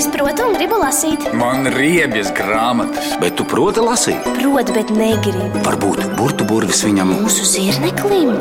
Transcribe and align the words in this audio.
Es 0.00 0.06
protu 0.08 0.46
un 0.48 0.54
gribu 0.56 0.78
lasīt. 0.80 1.26
Man 1.36 1.66
riebjas 1.74 2.30
grāmatas. 2.32 3.10
Bet 3.20 3.34
tu 3.36 3.44
proti 3.44 3.82
lasīt? 3.84 4.24
Protu, 4.38 4.72
bet 4.72 4.88
negribu. 4.96 5.60
Varbūt 5.66 6.00
burbuļu 6.16 6.46
burvis 6.48 6.80
viņam. 6.86 7.12
Mūsu 7.18 7.44
zirneklim. 7.44 8.32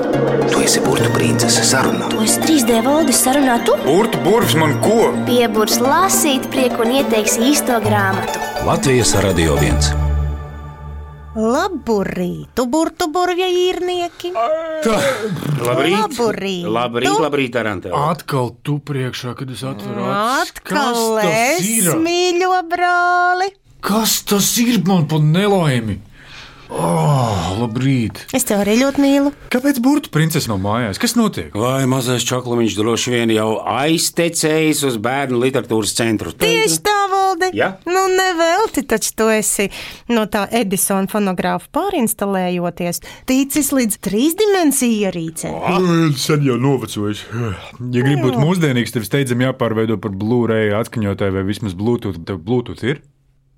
Tu 0.53 0.63
esi 0.63 0.79
princese 1.17 1.67
sarunā. 1.67 2.07
To 2.15 2.23
es 2.23 2.39
3D 2.45 2.79
valdis 2.87 3.19
sarunā 3.27 3.59
tu. 3.67 3.75
Burtu 3.83 4.23
burvis 4.23 4.55
man 4.55 4.77
ko? 4.85 5.11
Pieburs 5.27 5.81
lasīt 5.83 6.47
prieku 6.53 6.87
un 6.87 7.01
ieteiks 7.01 7.35
īsto 7.51 7.83
grāmatu. 7.83 8.39
Latvijas 8.63 9.17
radio 9.19 9.59
viens. 9.59 9.91
Laburītu, 11.37 12.63
burtu 12.65 13.05
burvja 13.13 13.45
īrnieki. 13.53 14.31
Labrīt, 14.33 15.93
Laburīt. 15.93 16.65
labrīt, 16.65 17.11
labrīt 17.21 17.59
Arantē. 17.61 17.93
Atkal 17.93 18.55
tu 18.65 18.79
priekšā, 18.81 19.35
kad 19.37 19.51
es 19.53 19.61
atveru 19.61 20.07
acis. 20.09 20.55
Atkal 20.57 21.19
es, 21.21 21.93
mīļo 22.01 22.53
brāli. 22.71 23.51
Kas 23.79 24.23
tas 24.25 24.49
ir 24.57 24.81
man 24.87 25.05
pa 25.07 25.21
nelaimi? 25.21 25.99
Oh, 26.69 27.55
labrīt! 27.57 28.19
Es 28.37 28.43
tev 28.45 28.59
arī 28.61 28.75
ļoti 28.83 29.01
mīlu. 29.01 29.31
Kāpēc 29.49 29.79
burbuļu 29.81 30.11
princese 30.13 30.51
nav 30.51 30.59
mājās? 30.61 30.99
Kas 31.01 31.15
notiek? 31.17 31.49
Vai 31.57 31.87
mazais 31.89 32.21
čaklumiņš 32.29 32.75
droši 32.77 33.13
vien 33.15 33.33
jau 33.33 33.47
aiztecējis 33.65 34.83
uz 34.85 34.99
bērnu 35.01 35.39
literatūras 35.41 35.95
centru? 35.97 36.29
Tieši 36.37 36.77
tā, 36.85 36.98
Valde. 37.39 37.57
Ja? 37.57 37.77
Nu, 37.85 38.07
nevelti 38.15 38.83
taču 38.87 39.13
tu 39.15 39.27
esi 39.29 39.69
no 40.11 40.25
tā 40.31 40.45
Edisona 40.51 41.09
fonogrāfa 41.11 41.69
pārinstalējoties, 41.75 43.01
ticis 43.29 43.71
līdz 43.75 43.99
trīsdimensiju 44.05 45.07
ierīcē. 45.09 45.53
Sen 46.19 46.43
jau 46.45 46.57
novecojis. 46.59 47.25
Ja 47.31 48.03
gribi 48.03 48.19
būt 48.25 48.39
mūsdienīgs, 48.39 48.95
tev 48.95 49.07
steidzami 49.07 49.47
jāpārveido 49.49 49.99
par 50.01 50.15
Blu-ray 50.15 50.73
atskaņotāju 50.79 51.37
vai 51.37 51.45
vismaz 51.47 51.77
Bluetooth. 51.77 52.19
Tev 52.27 52.43
Bluetooth 52.43 52.83
ir? 52.87 53.01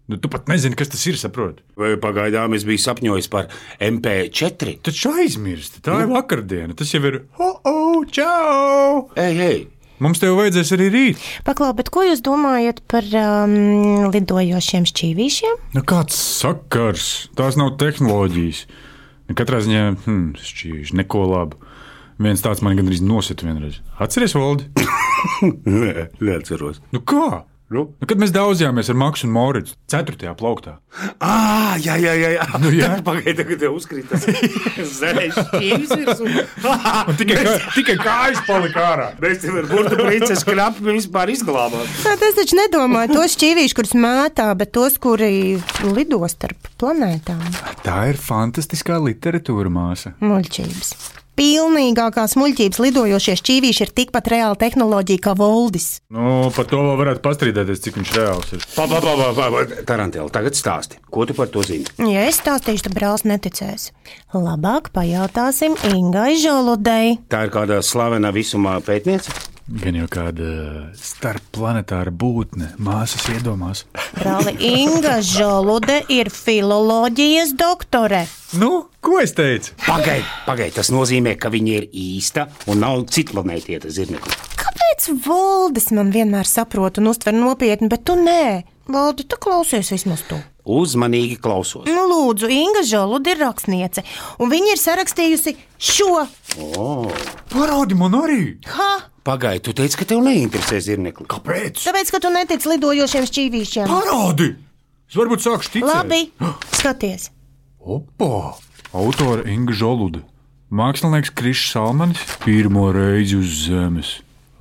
Nu, 0.09 0.17
tu 0.19 0.27
pat 0.27 0.49
nezini, 0.51 0.75
kas 0.75 0.89
tas 0.91 1.03
ir, 1.07 1.15
saproti. 1.15 1.63
Vai 1.79 1.93
pagaidām 2.01 2.57
es 2.57 2.65
biju 2.67 2.81
sapņojis 2.83 3.29
par 3.31 3.47
MP4? 3.79 4.79
Taču 4.83 5.13
aizmirsti, 5.21 5.79
tā 5.85 6.01
ir 6.03 6.11
vakardiena. 6.11 6.75
Tas 6.75 6.91
jau 6.91 7.03
ir. 7.07 7.21
Oh, 7.39 7.61
oh, 7.69 8.01
čau! 8.11 9.05
Ej, 9.15 9.45
ej! 9.45 9.61
Mums 10.01 10.17
tev 10.17 10.33
vajadzēs 10.39 10.71
arī 10.73 10.87
rīt. 10.89 11.25
Paklau, 11.45 11.69
bet 11.77 11.91
ko 11.93 12.01
jūs 12.01 12.23
domājat 12.25 12.79
par 12.89 13.05
um, 13.05 14.07
lidojošiem 14.09 14.87
šķīvīšiem? 14.89 15.59
Nu, 15.75 15.83
kāds 15.85 16.17
sakars? 16.17 17.09
Tās 17.37 17.59
nav 17.59 17.75
tehnoloģijas. 17.81 18.63
Nu, 19.29 19.35
Katrā 19.37 19.59
ziņā, 19.61 19.83
hmm, 20.07 20.23
šķīši, 20.41 20.97
neko 21.03 21.21
labu. 21.29 21.61
Viens 22.21 22.41
tāds 22.41 22.63
man 22.65 22.79
gandrīz 22.79 23.03
nosita 23.05 23.45
vienreiz. 23.45 23.77
Atceries, 24.01 24.33
Valdi? 24.37 24.65
Nē, 25.69 26.09
neatceros. 26.17 26.81
Nu 26.93 27.03
kā? 27.05 27.43
Nu? 27.71 27.85
Nu, 28.01 28.07
kad 28.09 28.19
mēs 28.19 28.33
daudzījāmies 28.35 28.89
ar 28.91 28.97
Maksu 28.99 29.29
un 29.29 29.31
Mauricu 29.31 29.77
4. 29.91 30.33
plauktā. 30.39 30.73
Ah, 31.23 31.77
jā, 31.79 31.95
jā, 32.03 32.11
jā. 32.19 32.31
jā. 32.35 32.47
Nu, 32.59 32.71
jā. 32.75 32.89
Pagaidiet, 33.07 33.47
kad 33.47 33.61
tev 33.63 33.77
uzkrita. 33.77 34.19
Un 37.11 37.19
tikai, 37.19 37.37
kā, 37.39 37.53
tikai 37.77 37.95
kājas 38.01 38.43
palika 38.47 38.83
ārā. 38.89 39.07
Mēs 39.23 39.39
tev 39.45 39.61
ar 39.61 39.69
burbuļu 39.71 40.09
princesi 40.09 40.47
knapi 40.49 40.85
vispār 40.89 41.31
izglābām. 41.31 41.87
Es 42.11 42.37
taču 42.37 42.59
nedomāju 42.59 43.15
tos 43.15 43.37
šķīvīšus, 43.37 43.77
kurus 43.77 43.95
mētā, 43.95 44.49
bet 44.59 44.75
tos, 44.75 44.99
kuri 45.01 45.31
lido 45.87 46.19
starp 46.31 46.59
planētām. 46.81 47.39
Tā 47.87 47.97
ir 48.11 48.19
fantastiskā 48.19 48.99
literatūra, 48.99 49.71
māsa. 49.71 50.15
Muļķības. 50.19 51.20
Pilnīgākās 51.39 52.35
muļķības 52.35 52.79
lidojošie 52.83 53.35
šķīvīši 53.39 53.85
ir 53.85 53.91
tikpat 53.95 54.27
reāla 54.33 54.57
tehnoloģija 54.59 55.23
kā 55.23 55.33
Voldis. 55.39 55.87
Nu, 56.11 56.49
par 56.55 56.67
to 56.69 56.81
vēl 56.83 56.99
varētu 56.99 57.23
pastrīdēties, 57.23 57.83
cik 57.85 57.99
viņš 57.99 58.11
reāls 58.17 58.51
ir. 58.57 58.65
Pa, 58.75 58.87
pa, 58.91 58.99
pa, 59.03 59.15
pa, 59.19 59.29
pa, 59.37 59.47
pa. 59.53 59.79
Tarantēl, 59.87 60.27
tagad 60.33 60.59
stāsti. 60.59 60.99
Ko 61.11 61.25
tu 61.29 61.37
par 61.37 61.49
to 61.53 61.63
zini? 61.65 61.87
Ja 62.11 62.27
es 62.27 62.41
stāstīšu, 62.43 62.89
tad 62.89 62.97
brālis 62.99 63.23
neticēs. 63.27 63.89
Labāk 64.35 64.91
pajautāsim 64.95 65.79
Ingai 65.93 66.35
Žoludei. 66.41 67.17
Tā 67.31 67.47
ir 67.47 67.55
kāda 67.55 67.79
slavena 67.85 68.33
visumā 68.35 68.77
pētniece. 68.83 69.50
Gan 69.69 69.95
jau 69.95 70.07
kāda 70.11 70.47
starpplanetāra 70.97 72.11
būtne, 72.11 72.71
māsas 72.81 73.27
iedomās. 73.31 73.83
Brāli 74.17 74.55
Inga 74.67 75.19
Žolude 75.23 76.01
ir 76.11 76.31
filoloģijas 76.33 77.53
doktore. 77.59 78.25
Nu, 78.57 78.87
ko 79.05 79.21
es 79.21 79.35
teicu? 79.37 79.75
Pagaid, 79.85 80.25
pagaid, 80.47 80.73
tas 80.75 80.89
nozīmē, 80.91 81.37
ka 81.39 81.53
viņa 81.53 81.77
ir 81.77 81.87
īsta 81.93 82.49
un 82.67 82.81
nav 82.83 83.05
citplanētieta 83.13 83.93
zirnekļa. 83.93 84.39
Kāpēc 84.59 85.07
Voldis 85.23 85.91
man 85.95 86.11
vienmēr 86.11 86.49
saprot 86.49 86.99
un 86.99 87.13
uztver 87.13 87.37
nopietni, 87.37 87.89
bet 87.91 88.03
tu 88.09 88.17
nē? 88.19 88.63
Valdi, 88.91 89.23
tu 89.29 89.37
klausies 89.39 89.93
vismaz 89.93 90.25
to. 90.27 90.41
Uzmanīgi 90.61 91.39
klausos. 91.41 91.87
Nu, 91.89 92.03
lūdzu, 92.11 92.49
Inga 92.53 92.83
Žolude 92.85 93.33
ir 93.33 93.39
rakstniece, 93.41 94.03
un 94.37 94.51
viņa 94.51 94.75
ir 94.75 94.81
sarakstījusi 94.81 95.55
šo. 95.81 96.25
Parādi 97.49 97.97
man 97.97 98.17
arī! 98.19 98.43
Ha! 98.75 98.91
Pagaid, 99.25 99.61
tu 99.65 99.73
teici, 99.77 99.97
ka 99.99 100.05
tev 100.09 100.21
neinteresē 100.25 100.79
zirnekli. 100.81 101.27
Kāpēc? 101.29 101.81
Tāpēc, 101.85 102.09
ka 102.13 102.21
tu 102.21 102.29
netici 102.33 102.69
lidojošiem 102.73 103.25
šķīvīšiem. 103.29 103.89
Parādi! 103.89 104.51
Es 105.09 105.17
varbūt 105.17 105.43
sākšu 105.45 105.75
ticēt. 105.77 105.89
Labi, 105.89 106.21
skaties. 106.79 107.29
Opa! 107.81 108.57
Autore 108.93 109.45
Inga 109.49 109.73
Žolude. 109.77 110.21
Mākslinieks 110.71 111.33
Krišs 111.35 111.73
Salmanis 111.73 112.21
pirmo 112.45 112.85
reizi 112.95 113.35
uz 113.39 113.49
zemes. 113.65 114.11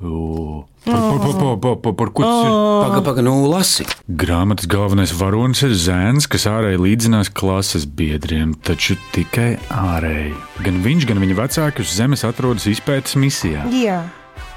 O. 0.02 0.64
Par, 0.84 2.10
ko 2.16 2.24
tas 2.24 2.38
ir? 2.44 2.52
Pagaid, 2.84 3.04
pagaid, 3.04 3.26
nu 3.26 3.34
lasi. 3.50 3.84
Grāmatas 4.08 4.68
galvenais 4.70 5.12
varonis 5.16 5.60
ir 5.66 5.74
zēns, 5.76 6.28
kas 6.30 6.46
ārēji 6.50 6.80
līdzinās 6.80 7.32
klases 7.36 7.84
biedriem, 7.84 8.54
taču 8.64 8.96
tikai 9.14 9.58
ārēji. 9.74 10.32
Gan 10.64 10.80
viņš, 10.86 11.08
gan 11.10 11.20
viņa 11.22 11.36
vecāki 11.42 11.84
uz 11.84 11.92
zemes 11.98 12.24
atrodas 12.28 12.68
izpētes 12.70 13.18
misijā. 13.20 13.66
Jā. 13.74 14.00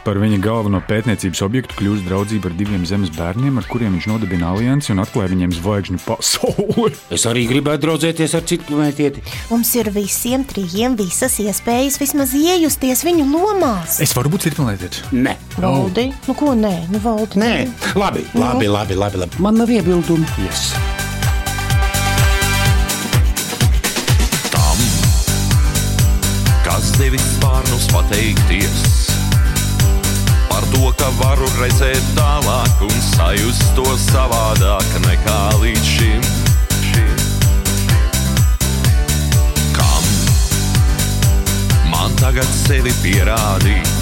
Par 0.03 0.17
viņa 0.19 0.35
galveno 0.43 0.81
pētniecības 0.83 1.39
objektu 1.45 1.77
kļūst 1.79 2.03
draudzība 2.09 2.49
ar 2.49 2.55
diviem 2.59 2.81
zemes 2.87 3.11
bērniem, 3.15 3.55
ar 3.61 3.67
kuriem 3.71 3.93
viņš 3.95 4.07
nodibina 4.11 4.49
aliansi 4.51 4.91
un 4.91 4.99
atklāja 4.99 5.31
viņiem 5.31 5.53
zvaigžņu 5.55 6.01
pasauli. 6.03 6.91
Es 7.15 7.23
arī 7.29 7.45
gribētu 7.47 7.85
draudzēties 7.85 8.33
ar 8.35 8.43
citu 8.49 8.67
planētieti. 8.67 9.23
Mums 9.51 9.71
ir 9.79 9.87
visiem 9.95 10.43
trijiem 10.49 10.97
visas 10.99 11.37
iespējas 11.39 11.99
vismaz 12.01 12.33
iejusties 12.35 13.05
viņu 13.07 13.29
lomās. 13.31 14.01
Es 14.03 14.15
varu 14.17 14.33
būt 14.33 14.49
cirkulētājs. 14.49 15.05
Nē, 15.15 15.37
Valdi, 15.55 16.09
nu 16.27 16.35
ko 16.35 16.51
nē, 16.57 16.73
nu 16.91 16.99
valdi. 17.03 17.39
nē, 17.39 17.53
labi, 17.95 18.27
labi, 18.35 18.67
labi, 18.67 18.99
labi, 18.99 19.23
labi. 19.23 19.43
Man 19.43 19.61
nav 19.61 19.71
iebildumu. 19.71 20.27
Yes. 20.43 20.73
kas 26.73 26.89
devis 26.99 27.23
spārnus 27.37 27.85
pateikties. 27.93 28.92
To, 30.73 30.89
ka 30.97 31.09
varu 31.19 31.45
redzēt 31.59 32.05
tālāk 32.17 32.79
un 32.81 32.93
sajust 33.13 33.75
to 33.77 33.85
savādāk 34.01 34.95
nekā 35.03 35.41
līdz 35.61 35.85
šim. 35.85 36.23
Kam 39.75 40.07
man 41.91 42.17
tagad 42.17 42.49
sevi 42.57 42.93
pierādīt? 43.03 43.93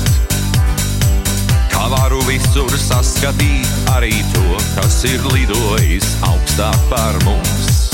Kā 1.73 1.89
varu 1.91 2.21
visur 2.29 2.71
saskatīt 2.79 3.91
arī 3.91 4.13
to, 4.31 4.47
kas 4.77 5.01
ir 5.11 5.27
lidojis 5.33 6.07
augstāk 6.29 6.79
par 6.93 7.19
mums? 7.27 7.91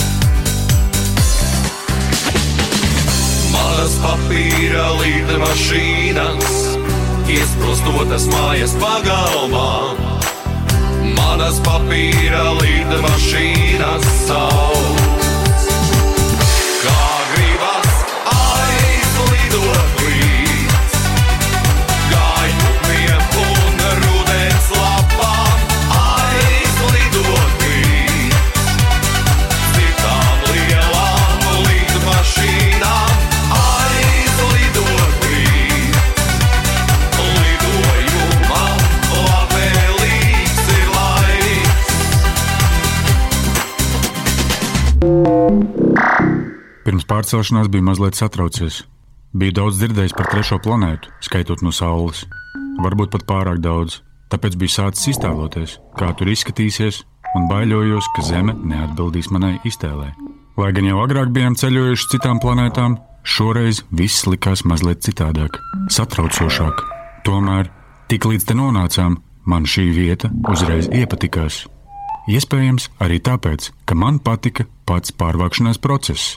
Manas 3.54 3.98
papīra 4.06 4.92
līnija 5.02 5.42
mašīnas, 5.42 6.77
iesprostotas 7.32 8.28
mājas 8.32 8.76
pagalmā. 8.82 9.68
Manas 11.18 11.60
papīra 11.66 12.46
līnija 12.62 13.03
mašīnas 13.03 14.09
sauc. 14.28 15.07
Pārcelšanās 47.28 47.68
bija 47.68 47.84
mazliet 47.84 48.16
satraucies. 48.16 48.85
Biju 49.35 49.52
daudz 49.52 49.82
dzirdējis 49.82 50.14
par 50.16 50.29
trešo 50.32 50.62
planētu, 50.64 51.12
skaitot 51.20 51.59
no 51.59 51.74
Saules. 51.76 52.24
Varbūt 52.79 53.12
pat 53.12 53.26
pārāk 53.28 53.59
daudz. 53.59 54.02
tāpēc 54.28 54.58
biju 54.59 54.72
sācis 54.72 55.08
iztēloties, 55.14 55.78
kā 55.96 56.12
tur 56.20 56.28
izskatīsies, 56.28 57.06
un 57.35 57.47
baiļojos, 57.47 58.08
ka 58.16 58.22
Zeme 58.28 58.53
neatbildīs 58.59 59.29
manai 59.32 59.53
iztēlē. 59.64 60.09
Lai 60.58 60.72
gan 60.76 60.84
jau 60.84 60.97
agrāk 61.00 61.32
bijām 61.32 61.56
ceļojuši 61.56 62.09
citām 62.12 62.40
planētām, 62.44 62.97
šoreiz 63.24 63.85
viss 63.91 64.28
likās 64.28 64.66
mazliet 64.68 65.00
citādāk, 65.00 65.56
satraucošāk. 65.88 66.84
Tomēr, 67.23 67.72
tik 68.12 68.28
līdz 68.28 68.50
te 68.50 68.53
nonācām, 68.59 69.16
man 69.46 69.64
šī 69.64 69.85
vieta 69.96 70.28
uzreiz 70.52 70.91
iepatikās. 70.91 71.64
Iespējams, 72.28 72.90
arī 73.00 73.22
tāpēc, 73.23 73.72
ka 73.88 73.96
man 73.96 74.20
patika 74.20 74.68
pats 74.84 75.16
pārvākšanās 75.16 75.80
process, 75.80 76.35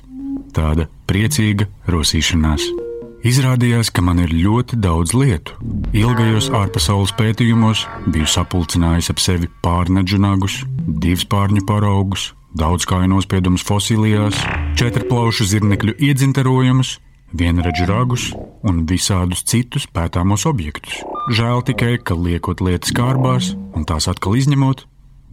tāda 0.54 0.88
priecīga 1.10 1.68
rosīšanās. 1.90 2.68
Izrādījās, 3.20 3.90
ka 3.92 4.00
man 4.00 4.22
ir 4.22 4.30
ļoti 4.32 4.78
daudz 4.80 5.12
lietu. 5.12 5.58
Ilgajos 5.92 6.48
ārpasaules 6.56 7.12
pētījumos 7.18 7.82
biju 8.08 8.28
sapulcinājis 8.32 9.10
ap 9.12 9.20
sevi 9.20 9.50
pārneģu 9.64 10.20
nagus, 10.22 10.62
divspārņu 11.04 11.66
paraugus, 11.68 12.30
daudz 12.56 12.86
kāju 12.88 13.10
nospiedumus 13.12 13.64
fosilijās, 13.66 14.40
četrplaušu 14.80 15.44
zirnekļu 15.52 15.98
iedzintarojumus, 16.00 16.96
vienradžu 17.36 17.88
ragus 17.90 18.30
un 18.66 18.86
visādus 18.88 19.44
citus 19.44 19.84
pētāmos 19.92 20.46
objektus. 20.48 21.02
Žēl 21.36 21.60
tikai, 21.68 21.98
ka 22.00 22.16
liekot 22.16 22.64
lietas 22.64 22.94
kārbās 22.96 23.52
un 23.76 23.84
tās 23.84 24.08
atkal 24.10 24.40
izņemot, 24.40 24.86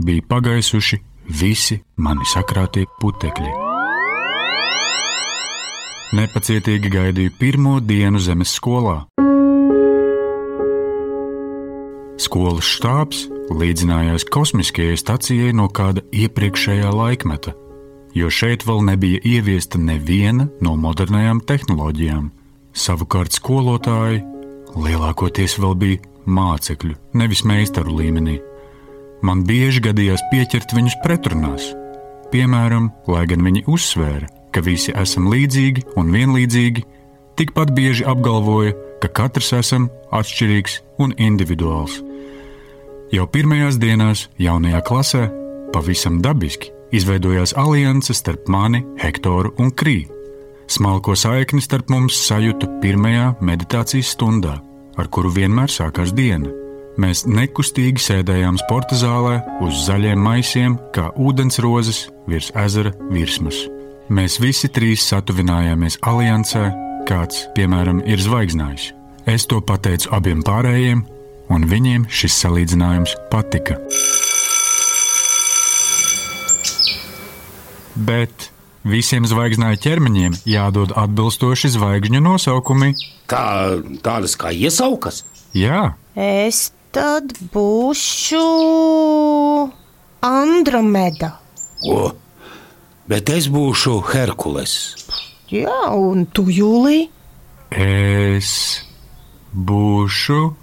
bija 0.04 0.28
pagaisuši 0.28 1.00
visi 1.40 1.80
mani 1.96 2.28
sakrātie 2.36 2.86
putekļi. 3.00 3.67
Nepacietīgi 6.16 6.88
gaidīju 6.88 7.34
pirmo 7.36 7.82
dienu 7.84 8.20
zemes 8.24 8.54
skolā. 8.56 9.02
Skolas 12.18 12.64
štābs 12.64 13.26
līdzinājās 13.52 14.24
kosmiskajai 14.32 14.96
stacijai 15.02 15.52
no 15.60 15.68
kāda 15.68 16.06
iepriekšējā 16.16 16.94
laikmeta, 16.96 17.52
jo 18.16 18.32
šeit 18.32 18.64
vēl 18.64 18.86
nebija 18.88 19.20
ieviesta 19.28 19.82
neviena 19.82 20.48
no 20.64 20.78
modernajām 20.80 21.44
tehnoloģijām. 21.44 22.32
Savukārt 22.72 23.36
skolotāji 23.36 24.24
lielākoties 24.80 25.58
vēl 25.60 25.76
bija 25.76 26.00
mācekļu, 26.24 26.96
nevis 27.20 27.44
meistaru 27.44 28.00
līmenī. 28.00 28.40
Man 29.28 29.44
bieži 29.44 29.84
gadījās 29.90 30.24
pieķert 30.32 30.72
viņus 30.72 31.00
pretrunās. 31.04 31.68
Piemēram, 32.32 32.94
lai 33.12 33.28
gan 33.28 33.44
viņi 33.44 33.68
uzsvēra, 33.68 34.37
ka 34.58 34.64
visi 34.66 34.94
esam 34.98 35.28
līdzīgi 35.30 35.84
un 36.02 36.10
vienlīdzīgi, 36.10 36.82
tikpat 37.38 37.76
bieži 37.78 38.08
apgalvoja, 38.10 38.74
ka 39.04 39.12
katrs 39.20 39.52
esam 39.54 39.86
atšķirīgs 40.10 40.80
un 41.04 41.14
individuāls. 41.22 42.00
Jau 43.14 43.28
pirmajās 43.30 43.78
dienās 43.78 44.26
jaunajā 44.42 44.82
klasē 44.88 45.28
pavisam 45.76 46.18
dabiski 46.26 46.74
izveidojās 46.98 47.54
alianse 47.60 48.16
starp 48.18 48.50
mani, 48.50 48.82
Hektoru 48.98 49.54
un 49.62 49.70
Krīnu. 49.70 50.10
Smalko 50.68 51.14
saikni 51.16 51.62
starp 51.62 51.92
mums 51.94 52.18
sajūtu 52.26 52.80
pirmajā 52.82 53.30
meditācijas 53.46 54.16
stundā, 54.18 54.58
ar 54.98 55.08
kuru 55.14 55.32
vienmēr 55.38 55.72
sākās 55.72 56.16
diena. 56.18 56.50
Mēs 56.98 57.28
nekustīgi 57.30 58.02
sēdējām 58.02 58.58
sporta 58.66 58.98
zālē 58.98 59.38
uz 59.62 59.86
zaļiem 59.86 60.18
maisiem, 60.18 60.82
kā 60.98 61.12
ūdensrozes 61.14 62.08
virs 62.28 62.50
ezera 62.58 62.96
virsmas. 63.14 63.68
Mēs 64.08 64.38
visi 64.40 64.70
trīs 64.72 65.04
satuvinājāmies 65.10 65.98
aliansē, 66.08 66.64
kāds, 67.10 67.46
piemēram, 67.58 68.00
ir 68.08 68.22
zvaigznājs. 68.24 68.92
Es 69.28 69.44
to 69.52 69.60
pateicu 69.60 70.14
abiem 70.16 70.44
pārējiem, 70.48 71.02
un 71.52 71.68
viņiem 71.68 72.06
šis 72.08 72.38
salīdzinājums 72.46 73.18
patika. 73.32 73.76
Bet 77.98 78.50
visiem 78.88 79.28
zvaigznāju 79.28 79.82
ķermeņiem 79.84 80.40
jādod 80.48 80.96
atbilstoši 80.96 81.74
zvaigžņu 81.76 82.24
nosaukumi. 82.24 82.94
Kā 83.28 83.76
tādas 84.06 84.38
kā 84.40 84.54
iesaukas? 84.56 85.26
Jā, 85.58 85.98
Es 86.18 86.72
tad 86.90 87.30
būšu 87.54 88.40
Andromeda. 90.26 91.36
O, 91.86 92.10
bet 93.08 93.30
es 93.34 93.48
būšu 93.52 94.00
Herkules. 94.14 94.74
Jā, 95.52 95.92
un 95.96 96.26
tu, 96.28 96.48
Jūlija? 96.52 97.08
es 97.72 98.84
būšu. 99.54 100.56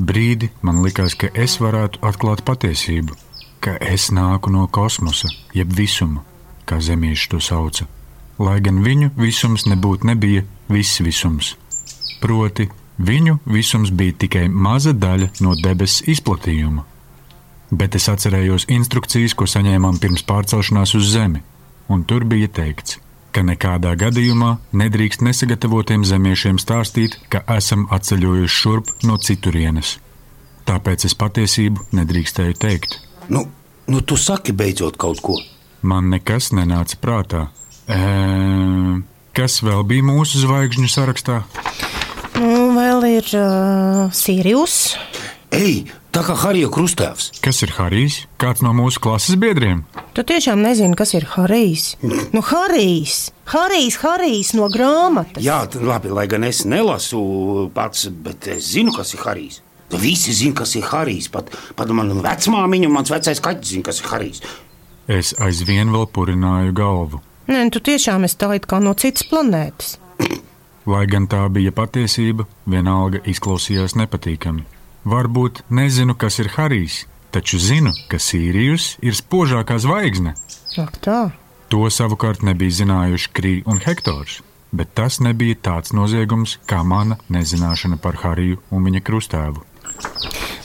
Brīdi 0.00 0.48
man 0.64 0.80
likās, 0.84 1.14
ka 1.14 1.28
es 1.34 1.58
varētu 1.60 2.00
atklāt 2.06 2.40
patiesību, 2.46 3.16
ka 3.60 3.76
es 3.84 4.08
nāku 4.14 4.52
no 4.52 4.64
kosmosa, 4.72 5.28
jeb 5.52 5.74
visuma, 5.76 6.22
kā 6.64 6.80
zemieši 6.80 7.28
to 7.34 7.40
sauca. 7.44 7.84
Lai 8.40 8.60
gan 8.64 8.80
viņu 8.80 9.10
visums 9.20 9.66
nebūtu 9.68 10.08
nebija 10.08 10.46
viss 10.72 11.02
visums. 11.04 11.56
Proti, 12.22 12.70
viņu 12.96 13.40
visums 13.44 13.92
bija 13.92 14.16
tikai 14.24 14.46
maza 14.48 14.94
daļa 14.96 15.28
no 15.44 15.52
debesu 15.60 16.06
izplatījuma. 16.08 16.86
Bet 17.70 17.94
es 17.94 18.08
atcerējos 18.08 18.70
instrukcijas, 18.72 19.36
ko 19.36 19.44
saņēmām 19.44 20.00
pirms 20.00 20.24
pārcelšanās 20.26 20.96
uz 20.96 21.12
Zemi, 21.12 21.42
un 21.90 22.04
tur 22.06 22.24
bija 22.24 22.48
teikts, 22.48 22.98
ka 23.34 23.42
nekādā 23.46 23.96
gadījumā 23.98 24.56
nedrīkst 24.80 25.24
nesagatavotiem 25.26 26.06
zemiešiem 26.06 26.60
stāstīt, 26.62 27.18
ka 27.32 27.42
esam 27.56 27.86
atceļojuši 27.92 28.56
šurp 28.56 28.92
no 29.06 29.18
citurienes. 29.18 29.98
Tāpēc 30.68 31.06
es 31.08 31.16
patiesību 31.18 31.88
nedrīkstēju 31.98 32.58
teikt. 32.62 33.00
Nu, 33.30 33.46
nu 33.90 34.02
tu 34.06 34.18
saki 34.20 34.54
beidzot 34.54 34.98
kaut 35.00 35.22
ko. 35.24 35.38
Man 35.82 36.10
nekas 36.12 36.50
nenāca 36.54 36.98
prātā. 37.00 37.46
E, 37.90 38.00
kas 39.34 39.60
vēl 39.66 39.82
bija 39.88 40.06
mūsu 40.06 40.44
zvaigžņu 40.44 40.90
sarakstā? 40.92 41.40
Nu, 42.38 42.70
vēl 42.76 43.06
ir 43.08 43.26
uh, 43.36 44.06
Sirius. 44.14 44.94
Ej, 45.50 45.88
tā 46.14 46.22
kā 46.22 46.36
Harija 46.38 46.68
Krustāvs. 46.70 47.32
Kas 47.42 47.58
ir 47.66 47.72
Harijs? 47.74 48.20
Kāds 48.38 48.62
no 48.62 48.70
mūsu 48.76 49.00
klases 49.02 49.34
biedriem? 49.40 49.82
Tu 50.14 50.22
tiešām 50.26 50.62
nezini, 50.62 50.94
kas 50.98 51.10
ir 51.18 51.26
Harijs. 51.32 51.96
Nu, 52.30 52.42
Harijs, 52.46 53.32
Harijs, 53.50 53.98
Harijs 53.98 54.52
no 54.54 54.68
grāmatas. 54.70 55.42
Jā, 55.42 55.64
labi, 55.82 56.12
lai 56.14 56.28
gan 56.30 56.46
es 56.46 56.62
nelasu 56.70 57.68
pats, 57.74 58.06
bet 58.14 58.46
es 58.54 58.70
zinu, 58.76 58.94
kas 58.94 59.14
ir 59.16 59.26
Harijs. 59.26 59.60
Visi 59.90 60.36
zina, 60.38 60.54
kas 60.62 60.76
ir 60.78 60.86
Harijs. 60.86 61.26
Pat, 61.34 61.50
pat 61.74 61.94
mana 61.98 62.14
vecmāmiņa 62.22 62.86
un 62.86 62.94
mans 62.94 63.10
vecais 63.10 63.42
kaķis 63.42 63.74
zina, 63.74 63.88
kas 63.90 64.02
ir 64.04 64.10
Harijs. 64.14 64.44
Es 65.10 65.34
aizvien 65.42 65.90
vēl 65.90 66.06
purināju 66.14 66.76
galvu. 66.78 67.24
Nē, 67.50 67.64
nu, 67.66 67.74
tu 67.74 67.82
tiešām 67.82 68.22
esi 68.28 68.38
tā 68.38 68.54
kā 68.62 68.78
no 68.78 68.94
citas 68.94 69.26
planētas. 69.26 69.96
Lai 70.86 71.06
gan 71.10 71.26
tā 71.26 71.42
bija 71.50 71.74
patiesība, 71.74 72.46
vienalga 72.70 73.18
izklausījās 73.26 73.98
nepatīkami. 73.98 74.62
Varbūt 75.04 75.62
nezinu, 75.72 76.12
kas 76.12 76.36
ir 76.42 76.50
Harijs, 76.52 77.06
taču 77.32 77.56
zinu, 77.56 77.92
ka 78.10 78.18
Sīrijus 78.20 78.98
ir 79.00 79.16
spožākā 79.16 79.78
zvaigzne. 79.80 80.34
Ak, 80.76 80.98
tā. 81.00 81.30
To 81.72 81.86
savukārt 81.88 82.42
nebija 82.44 82.82
zinājuši 82.82 83.30
Krī 83.32 83.54
un 83.64 83.80
Hektors, 83.80 84.40
bet 84.76 84.92
tas 84.98 85.20
nebija 85.24 85.56
tāds 85.56 85.94
noziegums 85.96 86.58
kā 86.68 86.82
mana 86.84 87.16
nezināšana 87.32 87.96
par 88.02 88.20
Hariju 88.20 88.60
un 88.70 88.84
viņa 88.84 89.02
krustēvu. 89.06 89.64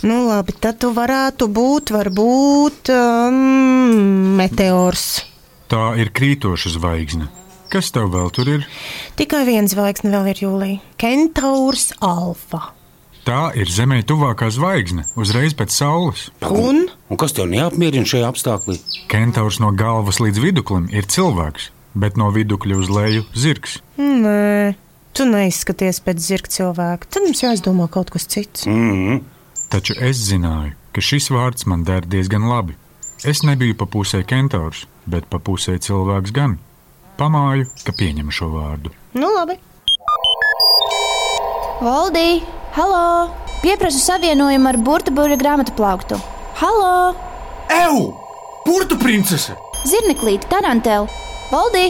Nu, 0.06 0.20
labi, 0.27 0.54
tad 0.60 0.82
tu 0.84 0.92
varētu 0.94 1.48
būt, 1.50 1.96
varbūt, 1.96 2.92
um, 2.92 4.36
meteors. 4.38 5.24
Tā 5.72 5.96
ir 6.01 6.12
krītoša 6.13 6.75
zvaigzne. 6.75 7.32
Kas 7.72 7.89
tev 7.96 8.12
vēl 8.13 8.30
tur 8.36 8.51
ir? 8.51 8.65
Tikai 9.18 9.46
viens 9.48 9.74
zvaigzne 9.74 10.12
vēl 10.13 10.34
ir 10.34 10.42
jūlijā. 10.44 10.82
Kentaurs 11.01 11.94
Alfa. 12.04 12.75
Tā 13.25 13.50
ir 13.58 13.65
Zemē 13.65 14.03
tuvākā 14.05 14.51
zvaigzne, 14.53 15.01
uzreiz 15.17 15.55
pēc 15.58 15.74
saules. 15.74 16.27
Un? 16.46 16.84
Un 17.10 17.17
kas 17.17 17.34
tev 17.34 17.48
neapmierina 17.50 18.05
šajā 18.05 18.27
apstākļā? 18.29 18.75
Kentaurs 19.10 19.58
no 19.63 19.72
galvas 19.74 20.20
līdz 20.22 20.41
viduklim 20.44 20.86
ir 20.94 21.08
cilvēks, 21.10 21.72
bet 21.98 22.20
no 22.22 22.27
vidukļa 22.36 22.77
uz 22.77 22.91
leju 22.94 23.24
zirgs. 23.34 23.79
Nē, 23.98 24.75
tu 25.17 25.25
neizskaties 25.25 26.03
pēc 26.05 26.22
zirga 26.22 26.51
cilvēka. 26.53 27.10
Tad 27.10 27.25
mums 27.25 27.41
jāizdomā 27.41 27.88
kaut 27.89 28.12
kas 28.13 28.29
cits. 28.29 28.67
Mm. 28.70 29.24
Taču 29.74 29.98
es 29.98 30.22
zināju, 30.27 30.75
ka 30.94 31.01
šis 31.01 31.32
vārds 31.34 31.65
man 31.65 31.82
der 31.88 32.05
diezgan 32.05 32.46
labi. 32.46 32.77
Es 33.25 33.41
nebiju 33.41 33.74
pa 33.79 33.88
pusē 33.89 34.22
kentaurs, 34.22 34.84
bet 35.10 35.25
pa 35.32 35.39
pusē 35.41 35.79
cilvēks 35.82 36.36
gan. 36.36 36.60
Pamāju, 37.17 37.65
ka 37.88 37.96
pieņemu 37.98 38.38
šo 38.38 38.51
vārdu. 38.53 38.94
Nu, 39.17 39.34
labi. 39.34 39.58
Valdī, 41.82 42.44
halo! 42.75 43.29
Pieprasu 43.63 44.01
savienojumu 44.03 44.70
ar 44.70 44.77
burbuļu 44.77 45.38
grāmatu 45.41 45.74
plauktu. 45.77 46.20
Halo! 46.60 47.15
Eju! 47.72 48.01
Burtu 48.65 48.98
princese! 49.00 49.55
Zirneklīte, 49.88 50.50
tarantēl! 50.51 51.08
Valdī, 51.53 51.88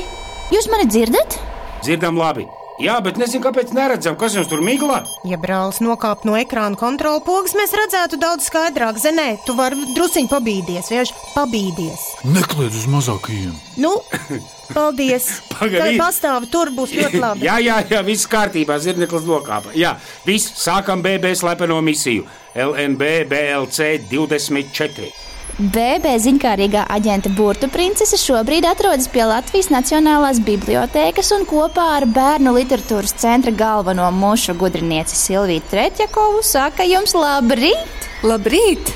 jūs 0.54 0.70
mani 0.72 0.88
dzirdat? 0.92 1.40
Dzirdam 1.82 2.20
labi. 2.20 2.46
Jā, 2.76 2.98
bet 3.00 3.16
nezinu, 3.16 3.40
kāpēc 3.46 3.70
neredzam, 3.72 4.18
kas 4.20 4.34
jums 4.36 4.50
tur 4.52 4.60
miglā. 4.66 4.98
Ja 5.24 5.38
brālis 5.40 5.80
nokāp 5.80 6.26
no 6.28 6.36
ekrāna 6.36 6.76
kontrola 6.76 7.22
pogas, 7.24 7.56
mēs 7.56 7.72
redzētu 7.72 8.20
daudz 8.20 8.50
skaidrāk. 8.50 9.00
Zenē, 9.00 9.30
tu 9.48 9.56
vari 9.56 9.80
druskuļi 9.96 10.28
pabīdies, 10.28 10.92
vienkārši 10.92 11.16
pabīdies. 11.32 12.04
Nekliedz 12.28 12.82
uz 12.82 12.90
mazākajiem. 12.92 13.56
Nu, 13.80 13.94
paldies. 14.74 15.30
Pagaidi. 15.54 15.98
Tā 15.98 16.06
pastāv, 16.06 16.48
tur 16.52 16.72
būs 16.76 16.96
ļoti 16.96 17.22
labi. 17.22 17.46
Jā, 17.48 17.60
jā, 17.64 17.82
jā, 17.92 18.02
viss 18.06 18.30
kārtībā, 18.32 18.80
zirneklis 18.82 19.28
nokāpa. 19.28 19.76
Jā, 19.78 19.96
viss, 20.28 20.56
sākam 20.62 21.04
BB 21.06 21.36
slepeno 21.38 21.82
misiju. 21.86 22.26
LNB 22.56 23.26
BLC 23.30 23.96
24. 24.10 25.12
BB 25.56 26.18
ziņkārīgā 26.20 26.82
aģenta 26.92 27.30
Burtu 27.32 27.70
princese 27.72 28.18
šobrīd 28.20 28.66
atrodas 28.68 29.08
pie 29.08 29.24
Latvijas 29.24 29.70
Nacionālās 29.72 30.42
bibliotēkas 30.44 31.32
un 31.38 31.46
kopā 31.48 31.86
ar 32.02 32.06
bērnu 32.12 32.52
literatūras 32.58 33.16
centra 33.22 33.56
galveno 33.56 34.10
mušu 34.12 34.58
gudrinieci 34.60 35.16
Silviju 35.16 35.64
Tretjakovu 35.72 36.44
saka 36.44 36.84
jums 36.90 37.16
labrīt! 37.16 38.12
Labrīt! 38.28 38.92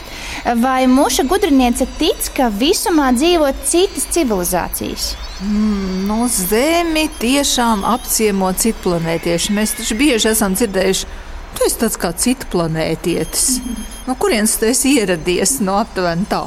Vai 0.45 0.87
muša 0.87 1.23
gudriniece 1.23 1.85
tic, 1.99 2.29
ka 2.35 2.47
visumā 2.53 3.09
dzīvo 3.15 3.49
citas 3.67 4.05
civilizācijas? 4.13 5.11
Mm, 5.43 6.05
no 6.07 6.27
Zemi 6.31 7.09
tiešām 7.19 7.83
apciemo 7.87 8.51
citu 8.55 8.89
planētieši. 8.89 9.55
Mēs 9.55 9.75
taču 9.77 9.97
bieži 9.99 10.31
esam 10.31 10.55
dzirdējuši, 10.55 11.09
tu 11.55 11.67
esi 11.67 11.79
tāds 11.81 11.99
kā 11.99 12.13
citu 12.15 12.47
planētietis. 12.53 13.59
No 14.07 14.15
kurienes 14.19 14.55
tu 14.59 14.69
esi 14.69 14.95
ieradies? 14.99 15.59
No 15.59 15.77
aptuveni 15.83 16.27
tā. 16.31 16.45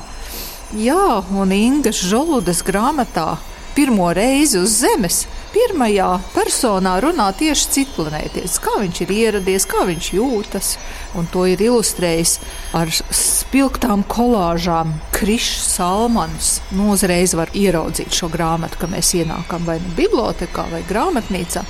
Jā, 0.73 1.21
un 1.37 1.53
Inga 1.53 1.93
Žoludas 1.93 2.63
grāmatā 2.65 3.37
pirmo 3.77 4.09
reizi 4.17 4.61
uz 4.61 4.81
Zemes. 4.81 5.27
Pirmajā 5.53 6.09
personā 6.33 6.95
runā 7.05 7.27
tieši 7.37 7.67
citplanētietis, 7.75 8.55
kā 8.65 8.79
viņš 8.81 9.01
ir 9.05 9.11
ieradies, 9.13 9.67
kā 9.69 9.83
viņš 9.85 10.07
jūtas. 10.17 10.71
Un 11.19 11.29
to 11.29 11.45
ir 11.51 11.61
ilustrējis 11.61 12.39
ar 12.79 12.89
spilgtām 12.89 14.07
kolāžām. 14.09 14.95
Krišs 15.13 15.75
Salmans 15.75 16.55
nu, 16.73 16.89
uzreiz 16.95 17.37
var 17.37 17.53
ieraudzīt 17.53 18.17
šo 18.17 18.31
grāmatu, 18.33 18.81
kad 18.81 18.95
mēs 18.95 19.13
ienākam 19.21 19.69
vai 19.69 19.77
nu 19.85 19.93
bibliotekā 19.99 20.71
vai 20.73 20.81
grāmatnīcā. 20.89 21.67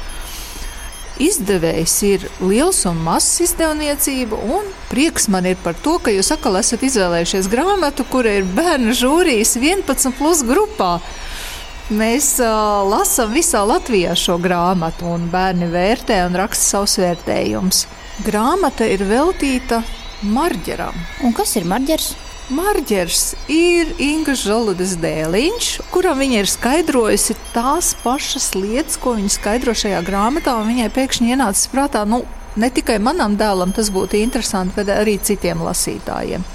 Izdevējs 1.22 1.96
ir 2.06 2.22
liels 2.40 2.80
un 2.88 3.02
mazs 3.04 3.42
izdevniecība, 3.44 4.38
un 4.56 4.70
prieks 4.88 5.26
man 5.30 5.44
ir 5.50 5.58
par 5.60 5.74
to, 5.84 5.98
ka 6.02 6.14
jūs 6.14 6.30
atkal 6.32 6.56
esat 6.62 6.86
izvēlējušies 6.86 7.50
grāmatu, 7.52 8.06
kura 8.08 8.38
ir 8.38 8.48
bērnu 8.56 8.94
žūrijas 8.96 9.58
11 9.58 10.16
plus 10.18 10.46
grupā. 10.46 10.96
Mēs 11.92 12.38
uh, 12.40 12.86
lasām 12.88 13.34
visā 13.36 13.60
Latvijā 13.68 14.14
šo 14.16 14.38
grāmatu, 14.40 15.10
un 15.12 15.26
bērni 15.28 15.66
vērtē 15.68 16.22
un 16.24 16.38
raksta 16.40 16.78
savus 16.78 16.94
vērtējumus. 17.02 17.82
Grāmata 18.24 18.86
ir 18.88 19.02
veltīta 19.04 19.82
Marģeram. 20.24 20.96
Un 21.26 21.36
kas 21.36 21.52
ir 21.60 21.66
marģers? 21.68 22.14
Marģers 22.52 23.20
ir 23.52 23.92
Inga 24.00 24.32
Zoludas 24.38 24.94
dēliņš, 25.02 25.70
kuram 25.92 26.22
viņa 26.22 26.40
ir 26.40 26.48
skaidrojusi 26.48 27.36
tās 27.52 27.92
pašas 28.00 28.52
lietas, 28.56 28.96
ko 28.96 29.16
viņa 29.18 29.36
skaidro 29.36 29.76
šajā 29.76 30.00
grāmatā. 30.06 30.56
Viņai 30.64 30.90
pēkšņi 30.96 31.34
ienāca 31.34 31.72
prātā, 31.74 32.06
nu, 32.08 32.22
ne 32.56 32.72
tikai 32.72 33.02
manam 33.04 33.36
dēlam 33.36 33.74
tas 33.76 33.92
būtu 33.92 34.22
interesanti, 34.22 34.78
bet 34.80 34.94
arī 34.96 35.18
citiem 35.20 35.60
lasītājiem. 35.66 36.46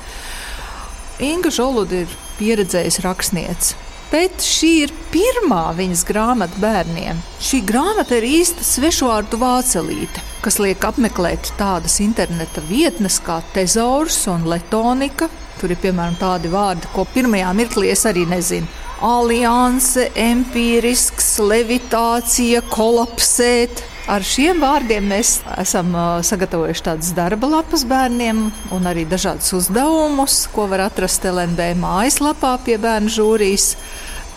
Inga 1.29 1.53
Zoluda 1.53 2.07
ir 2.07 2.23
pieredzējusi 2.39 3.05
rakstniece. 3.05 3.86
Bet 4.07 4.39
šī 4.39 4.69
ir 4.85 4.91
pirmā 5.11 5.73
viņas 5.75 6.05
grāmata 6.07 6.61
bērniem. 6.63 7.19
Šī 7.43 7.59
grāmata 7.67 8.15
ir 8.15 8.27
īsta 8.29 8.63
svešvārdu 8.63 9.39
vācelīte, 9.41 10.23
kas 10.45 10.61
liek 10.63 10.85
apmeklēt 10.87 11.51
tādas 11.59 11.99
interneta 11.99 12.63
vietnes 12.69 13.19
kā 13.25 13.41
Tezaurs 13.51 14.21
un 14.31 14.47
Letonika. 14.47 15.27
Tur 15.59 15.73
ir 15.73 15.81
piemēram 15.83 16.15
tādi 16.21 16.51
vārdi, 16.53 16.87
ko 16.93 17.03
pirmajā 17.11 17.51
mirklī 17.57 17.91
es 17.91 18.05
arī 18.07 18.23
nezinu. 18.29 18.86
Alianse, 19.03 20.07
empirisks, 20.17 21.35
levitācija, 21.37 22.63
kolapsēt. 22.71 23.83
Ar 24.07 24.23
šiem 24.23 24.61
vārdiem 24.63 25.09
mēs 25.11 25.33
esam 25.59 25.91
uh, 25.93 26.05
sagatavojuši 26.25 26.85
tādas 26.85 27.11
darba 27.13 27.49
lapas 27.51 27.83
bērniem 27.85 28.39
un 28.73 28.87
arī 28.89 29.03
dažādus 29.09 29.51
uzdevumus, 29.57 30.45
ko 30.53 30.65
var 30.71 30.85
atrast 30.87 31.27
LNB 31.27 31.73
mājaslapā 31.81 32.55
pie 32.65 32.79
bērnu 32.81 33.11
žūrijas. 33.11 33.73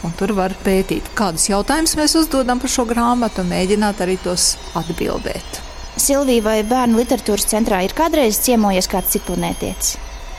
Un 0.05 0.13
tur 0.19 0.35
var 0.37 0.53
pētīt, 0.65 1.09
kādus 1.17 1.49
jautājumus 1.53 1.97
mēs 2.01 2.19
uzdodam 2.19 2.61
par 2.61 2.73
šo 2.73 2.85
grāmatu 2.89 3.45
un 3.45 3.53
mēģināt 3.55 4.05
arī 4.05 4.19
tos 4.25 4.55
atbildēt. 4.77 5.63
Silvija 6.01 6.45
vai 6.45 6.61
bērnu 6.67 7.01
literatūras 7.01 7.49
centrā 7.49 7.85
ir 7.87 7.97
kādreiz 7.97 8.41
ciemojies 8.45 8.89
kāds 8.91 9.17
citplanētietis? 9.17 9.99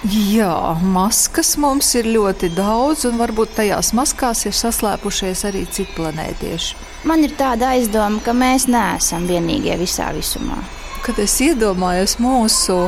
Jā, 0.10 0.80
maskas 0.82 1.52
mums 1.62 1.92
ir 1.94 2.08
ļoti 2.10 2.48
daudz, 2.58 3.04
un 3.06 3.20
varbūt 3.22 3.52
tajās 3.60 3.92
maskās 3.94 4.48
ir 4.50 4.56
saslēpušies 4.58 5.44
arī 5.46 5.62
citplanētieši. 5.70 6.80
Man 7.06 7.22
ir 7.22 7.36
tāda 7.38 7.70
aizdoma, 7.76 8.18
ka 8.26 8.34
mēs 8.34 8.66
neesam 8.66 9.28
vienīgie 9.30 9.78
visā 9.78 10.10
visumā. 10.18 10.58
Kad 11.06 11.22
es 11.22 11.38
iedomājos 11.46 12.18
mūsu 12.22 12.80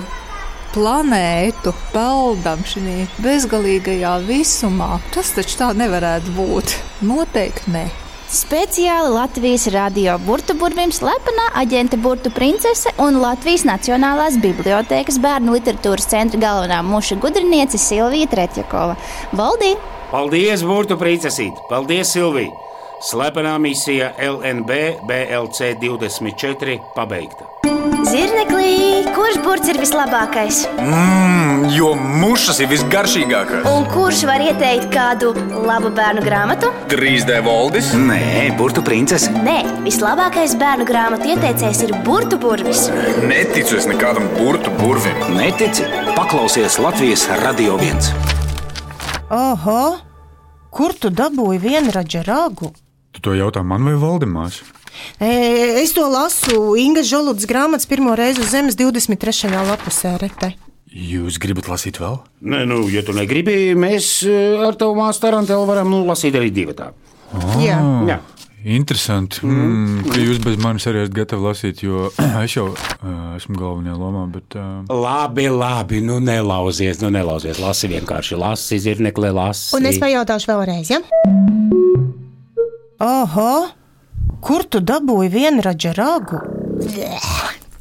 planētu, 0.74 1.76
peldam 1.94 2.66
šajā 2.66 3.06
bezgalīgajā 3.22 4.16
visumā, 4.26 4.96
tas 5.14 5.36
taču 5.38 5.62
tā 5.62 5.70
nevarētu 5.78 6.34
būt. 6.34 6.80
Noteikti 7.06 7.78
ne. 7.78 7.92
Speciāli 8.34 9.12
Latvijas 9.14 9.68
radio 9.70 10.16
burbuļsaktas 10.26 10.98
slepenā 10.98 11.44
aģente 11.62 12.00
Burtu 12.02 12.32
princese 12.34 12.90
un 12.98 13.20
Latvijas 13.22 13.62
Nacionālās 13.70 14.40
bibliotēkas 14.42 15.20
bērnu 15.22 15.54
literatūras 15.54 16.10
centra 16.10 16.42
galvenā 16.42 16.80
muša 16.88 17.20
gudriniece 17.22 17.78
Silvija 17.78 18.32
Tretjakova. 18.32 18.98
Valdī! 19.38 19.76
Paldies, 20.10 20.66
Burtu 20.66 20.98
princesīt! 20.98 21.62
Paldies, 21.70 22.16
Silvija! 22.18 22.73
Slepenā 23.04 23.58
misija 23.60 24.14
LNB 24.16 24.72
BLC 25.08 25.74
24 25.82 26.78
pabeigta. 26.96 27.50
Zirneklī, 28.08 29.04
kurš 29.12 29.40
burts 29.44 29.68
ir 29.74 29.80
vislabākais? 29.82 30.62
Mmm, 30.80 31.66
jo 31.76 31.90
mušas 32.00 32.62
ir 32.64 32.70
visgaršīgākās. 32.72 33.66
Un 33.68 33.84
kurš 33.92 34.22
var 34.30 34.44
ieteikt 34.46 34.88
kādu 34.94 35.34
labu 35.66 35.92
bērnu 35.98 36.24
grāmatu? 36.24 36.70
Grīzdē 36.94 37.42
valdis. 37.44 37.90
Nē, 37.98 38.54
burtu 38.60 38.84
princese. 38.88 39.34
Nē, 39.44 39.58
vislabākais 39.84 40.56
bērnu 40.62 40.88
grāmatu 40.88 41.34
ieteicējs 41.34 41.84
ir 41.90 41.92
burtu 42.08 42.40
burvis. 42.40 42.86
Neticu 43.28 43.82
es 43.82 43.90
nekādam 43.90 44.32
burtu 44.38 44.72
burvim. 44.80 45.20
Netici? 45.36 45.90
Paklausies 46.16 46.80
Latvijas 46.80 47.28
radio 47.44 47.76
viens. 47.84 48.14
Oho! 49.28 49.82
Kur 50.74 50.96
tu 50.98 51.12
dabūji 51.14 51.60
vienradža 51.62 52.24
ragu? 52.26 52.72
Tu 53.14 53.22
to 53.22 53.36
jautā 53.38 53.62
man 53.66 53.86
vai 53.86 53.94
Valdemārs? 54.00 54.64
Es 55.22 55.94
to 55.94 56.06
lasu 56.10 56.76
Inga 56.80 57.04
Žoludas 57.06 57.48
grāmatas 57.50 57.90
pirmo 57.90 58.16
reizi 58.18 58.42
uz 58.42 58.52
Zemes 58.54 58.78
23. 58.78 59.50
lapusē. 59.70 60.18
Rete. 60.22 60.54
Jūs 60.94 61.40
gribat 61.42 61.70
lasīt 61.72 61.98
vēl? 62.02 62.20
Nē, 62.46 62.66
nu, 62.70 62.84
ja 62.94 63.02
tu 63.06 63.16
negribi, 63.18 63.74
mēs 63.78 64.20
eh, 64.30 64.62
ar 64.62 64.78
tavu 64.78 64.94
māsu 65.00 65.24
Tarantelu 65.24 65.66
varam 65.66 65.90
nu, 65.90 66.04
lasīt 66.06 66.38
arī 66.38 66.52
divu 66.54 66.76
tādu. 66.78 66.94
Jā. 67.64 67.80
Jā. 68.06 68.20
Interesanti, 68.64 69.42
mm, 69.44 70.06
ka 70.08 70.20
jūs 70.22 70.38
bez 70.40 70.56
manis 70.62 70.86
arī 70.88 71.02
esat 71.04 71.16
gatavi 71.18 71.44
lasīt, 71.44 71.82
jo 71.84 72.06
es 72.46 72.54
jau 72.56 72.70
uh, 72.70 73.34
esmu 73.36 73.58
galvenajā 73.60 73.98
lomā. 74.00 74.28
Bet, 74.32 74.56
uh, 74.56 74.86
Labi, 74.88 75.50
labi, 75.52 76.00
nu 76.06 76.22
nelauzies, 76.24 77.02
nu 77.04 77.10
nelauzies. 77.12 77.60
Lasi 77.60 77.90
vienkārši, 77.92 78.40
lasi, 78.40 78.80
zirnekli, 78.86 79.34
lasi. 79.36 79.74
Un 79.76 79.90
es 79.90 80.00
pajautāšu 80.00 80.54
vēlreiz, 80.54 80.94
ja? 80.94 81.02
Oho! 83.00 83.54
Kur 84.44 84.64
tu 84.68 84.82
dabūji 84.84 85.30
vienradža 85.32 85.94
ragu? 85.96 86.40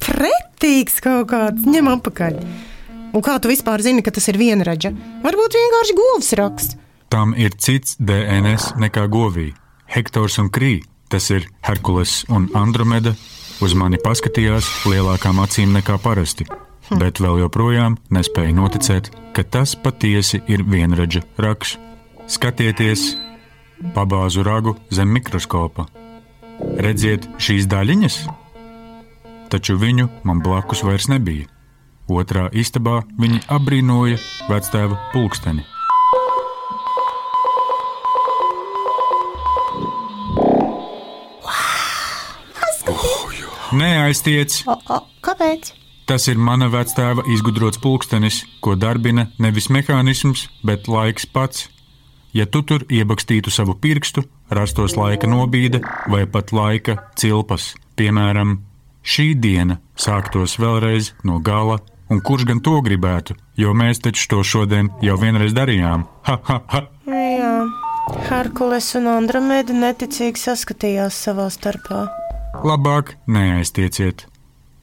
Pretīgs 0.02 1.00
kaut 1.02 1.28
kāds, 1.33 1.64
ņem 1.66 1.88
apakaļ. 1.97 2.38
Un 3.12 3.25
kā 3.25 3.35
tu 3.42 3.50
vispār 3.50 3.83
zini, 3.85 4.02
ka 4.02 4.12
tas 4.14 4.28
ir 4.31 4.38
vienradža? 4.40 4.92
Varbūt 5.25 5.59
vienkārši 5.59 5.97
govs 5.99 6.33
raksts. 6.38 6.78
tam 7.12 7.35
ir 7.37 7.52
cits 7.61 7.97
DNS 8.00 8.73
nekā 8.81 9.04
govī. 9.12 9.52
Hektors 9.87 10.38
un 10.40 10.49
Krī, 10.49 10.81
tas 11.12 11.28
ir 11.31 11.45
Herkules 11.61 12.25
un 12.33 12.49
Andromeda, 12.57 13.12
uz 13.61 13.75
mani 13.76 13.99
paskatījās 14.00 14.64
lielākām 14.88 15.42
acīm 15.45 15.75
nekā 15.76 15.99
parasti, 16.00 16.47
bet 16.97 17.21
vēl 17.21 17.42
joprojām 17.42 17.99
nespēja 18.09 18.54
noticēt, 18.57 19.11
ka 19.37 19.45
tas 19.45 19.76
patiesi 19.76 20.40
ir 20.49 20.64
vienradža 20.64 21.21
raksts. 21.37 21.76
Skatieties, 22.33 23.16
pabāzu 23.97 24.45
ragu 24.47 24.77
zem 24.95 25.12
mikroskopa. 25.15 25.87
Redziet 26.83 27.27
šīs 27.43 27.67
daļiņas? 27.71 28.19
Taču 29.53 29.77
viņu 29.81 30.09
man 30.25 30.41
blakus 30.45 30.85
vairs 30.87 31.11
nebija. 31.12 31.49
Otrā 32.11 32.49
istabā 32.53 33.03
viņi 33.21 33.45
apbrīnoja 33.53 34.19
vectēva 34.49 34.99
pulksteni. 35.12 35.67
Neaiztiec! 43.73 44.62
O, 44.69 44.75
o, 44.93 44.99
kāpēc? 45.25 45.73
Tas 46.05 46.27
ir 46.29 46.37
mana 46.37 46.69
vectēva 46.69 47.25
izgudrots 47.33 47.81
pulkstenis, 47.81 48.43
ko 48.61 48.75
darbina 48.77 49.31
nevis 49.41 49.71
mehānisms, 49.73 50.49
bet 50.67 50.91
laiks 50.93 51.25
pats. 51.25 51.71
Ja 52.33 52.47
tu 52.49 52.62
tur 52.65 52.87
iebakstītu 52.89 53.53
savu 53.53 53.75
pirkstu, 53.77 54.25
rastos 54.49 54.97
laika 54.97 55.29
nobīde 55.29 55.83
vai 56.09 56.25
pat 56.25 56.53
laika 56.57 56.97
cilpas. 57.21 57.75
Piemēram, 57.97 58.57
šī 59.05 59.35
diena 59.37 59.77
sāktos 60.01 60.57
vēlreiz 60.62 61.12
no 61.29 61.43
gala, 61.45 61.79
un 62.09 62.25
kurš 62.25 62.49
gan 62.49 62.65
to 62.65 62.79
gribētu, 62.85 63.37
jo 63.61 63.77
mēs 63.77 64.01
taču 64.05 64.29
to 64.33 64.41
šodien 64.45 64.89
jau 65.05 65.19
vienreiz 65.21 65.53
darījām. 65.57 66.09
Ha, 66.29 66.39
ha, 66.49 66.59
ha! 66.73 66.83
Jā, 67.12 67.55
Herkules 68.31 68.89
un 68.97 69.12
Andromēda 69.12 69.77
neticīgi 69.77 70.41
saskatījās 70.41 71.21
savā 71.29 71.51
starpā. 71.53 72.07
Labāk 72.65 73.17
neaiztieciet. 73.29 74.27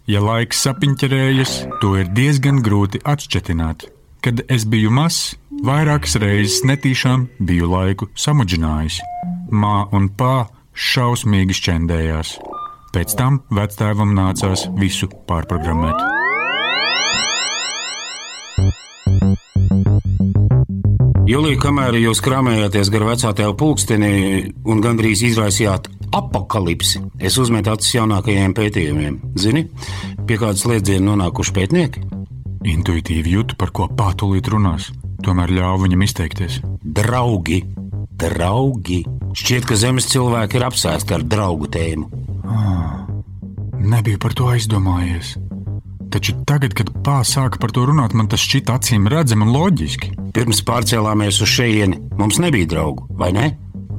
Ja 0.10 0.22
laiks 0.26 0.62
sapiņķerējas, 0.66 1.56
to 1.82 1.96
ir 2.02 2.10
diezgan 2.18 2.64
grūti 2.66 3.02
atšķetināt. 3.06 3.90
Kad 4.20 4.42
es 4.52 4.66
biju 4.68 4.92
mazs, 4.92 5.38
vairākas 5.64 6.18
reizes 6.20 6.66
netīšām 6.68 7.22
biju 7.40 7.70
laiku 7.72 8.10
samudžinājis. 8.20 8.98
Mā 9.48 9.86
un 9.96 10.10
pā 10.12 10.50
šausmīgi 10.76 11.56
šķendējās. 11.56 12.34
Pēc 12.92 13.16
tam 13.16 13.40
vectēvam 13.56 14.12
nācās 14.18 14.66
visu 14.76 15.08
pārprogrammēt. 15.30 15.96
Julija, 21.30 21.62
kamēr 21.64 22.02
jūs 22.02 22.20
krāmējāties 22.26 22.92
gar 22.92 23.08
vecā 23.14 23.32
tēva 23.38 23.56
pulksteni 23.56 24.14
un 24.68 24.84
gandrīz 24.84 25.24
izraisījāt 25.30 25.88
apakalipsi, 26.12 27.06
es 27.22 27.40
uzmetu 27.40 27.72
acis 27.72 27.96
jaunākajiem 28.02 28.58
pētījumiem. 28.58 29.20
Zini, 29.40 29.68
pie 30.28 30.42
kādas 30.42 30.66
slēdziena 30.66 31.14
nonākuši 31.14 31.56
pētnieki? 31.56 32.19
Intuitīvi 32.68 33.38
jūtu, 33.38 33.56
par 33.60 33.72
ko 33.72 33.88
pātulīt 33.88 34.50
runās, 34.52 34.90
tomēr 35.24 35.52
ļāvu 35.56 35.86
viņam 35.86 36.04
izteikties. 36.04 36.60
Draugi, 36.84 37.62
draugi! 38.20 39.04
Šķiet, 39.40 39.68
ka 39.70 39.78
zemes 39.80 40.10
cilvēki 40.12 40.60
ir 40.60 40.66
apsēsti 40.68 41.16
ar 41.16 41.24
draugu 41.24 41.70
tēmu. 41.72 42.10
Nebiju 43.80 44.20
par 44.20 44.36
to 44.36 44.50
aizdomājies. 44.52 45.38
Taču 46.12 46.34
tagad, 46.50 46.74
kad 46.76 46.90
pāns 47.06 47.32
sāka 47.36 47.62
par 47.62 47.72
to 47.72 47.86
runāt, 47.88 48.16
man 48.18 48.28
tas 48.28 48.42
šķita 48.44 48.80
acīm 48.80 49.08
redzami 49.08 49.46
un 49.46 49.54
loģiski. 49.54 50.12
Pirms 50.36 50.64
pārcēlāmies 50.66 51.40
uz 51.46 51.54
šejieni, 51.54 52.02
mums 52.20 52.42
nebija 52.42 52.68
draugu, 52.74 53.06
vai 53.16 53.32
ne? 53.36 53.52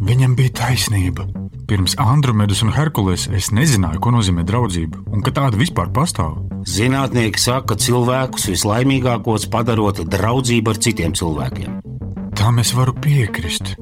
Viņam 0.05 0.35
bija 0.37 0.57
taisnība. 0.64 1.29
Pirms 1.71 1.95
Andromedas 2.02 2.64
un 2.67 2.75
Herkules 2.75 3.29
es 3.31 3.52
nezināju, 3.55 4.02
ko 4.02 4.11
nozīmē 4.11 4.43
draudzība 4.45 5.05
un 5.14 5.23
ka 5.23 5.33
tāda 5.37 5.61
vispār 5.61 5.93
pastāv. 5.95 6.50
Zinātnieki 6.69 7.40
saka, 7.40 7.73
ka 7.73 7.81
cilvēkus 7.81 8.50
vislaimīgākos 8.50 9.47
padarot 9.52 10.02
draudzību 10.12 10.75
ar 10.75 10.81
citiem 10.83 11.14
cilvēkiem. 11.17 11.79
Tam 12.37 12.61
es 12.61 12.75
varu 12.76 12.95
piekrist. 12.97 13.75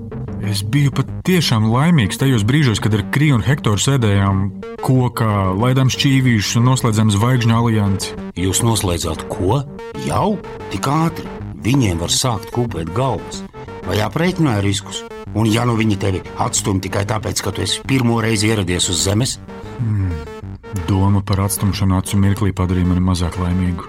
Es 0.48 0.62
biju 0.62 0.92
pat 0.94 1.08
tiešām 1.26 1.66
laimīgs 1.72 2.20
tajos 2.20 2.44
brīžos, 2.46 2.80
kad 2.82 2.94
ar 2.94 3.02
Kriju 3.14 3.40
un 3.40 3.44
Hektoru 3.44 3.82
sēdējām 3.82 4.44
kokā, 4.86 5.32
laidām 5.58 5.90
šķīvīšus 5.92 6.60
un 6.60 6.68
noslēdzām 6.70 7.10
zvaigžņu 7.14 7.58
aliansi. 7.58 8.14
Jūs 8.38 8.62
noslēdzāt 8.64 9.26
ko? 9.32 9.64
Jau 10.06 10.38
tik 10.72 10.88
ātri! 10.88 11.26
Viņiem 11.58 11.98
var 11.98 12.14
sākt 12.14 12.52
kūpēt 12.54 12.94
galvas. 12.94 13.42
Vai 13.88 13.98
aprēķināja 14.04 14.62
riskus? 14.62 15.02
Un 15.34 15.50
ja 15.50 15.66
nu 15.68 15.74
viņi 15.76 15.98
tevi 16.00 16.22
atstumj 16.38 16.86
tikai 16.86 17.02
tāpēc, 17.10 17.42
ka 17.42 17.52
tu 17.52 17.66
esi 17.66 17.82
pirmo 17.88 18.22
reizi 18.24 18.48
ieradies 18.52 18.88
uz 18.92 19.02
Zemes, 19.04 19.38
Doma 20.88 21.22
par 21.24 21.40
atstumšanu 21.46 21.96
acu 21.96 22.18
mirklī 22.20 22.52
padarīja 22.52 22.90
mani 22.90 23.00
mazāk 23.00 23.38
laimīgu. 23.40 23.86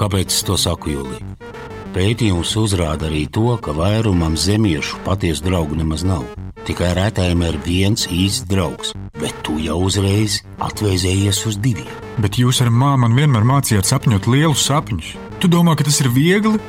kāpēc 0.00 0.32
es 0.32 0.44
to 0.46 0.56
saku, 0.56 0.94
Jūlija? 0.94 1.24
Pētījums 1.90 2.54
uzrāda 2.56 3.08
arī 3.10 3.26
to, 3.26 3.56
ka 3.58 3.74
vairumam 3.74 4.36
zemiešu 4.38 5.02
patiesu 5.04 5.44
draugu 5.48 5.76
nemaz 5.76 6.04
nav. 6.06 6.22
Tikai 6.64 6.92
retējiem 6.94 7.42
ir 7.42 7.58
viens 7.64 8.06
īsts 8.06 8.46
draugs, 8.46 8.94
bet 9.18 9.34
tu 9.42 9.58
jau 9.58 9.80
uzreiz 9.82 10.38
atvēzējies 10.62 11.42
uz 11.50 11.58
diviem. 11.58 11.90
Bet 12.22 12.38
jūs 12.38 12.62
ar 12.62 12.70
māmu 12.70 13.10
vienmēr 13.16 13.44
mācījāt 13.48 13.90
sapņot 13.90 14.28
lielus 14.30 14.64
sapņus. 14.70 15.16
Tu 15.42 15.50
domā, 15.50 15.74
ka 15.74 15.88
tas 15.88 16.00
ir 16.04 16.12
viegli? 16.14 16.60